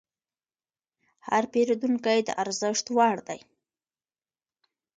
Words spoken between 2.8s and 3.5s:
وړ دی.